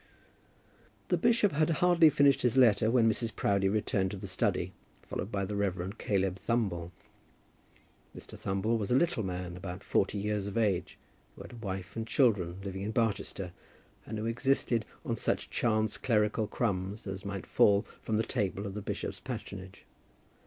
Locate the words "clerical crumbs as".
15.97-17.23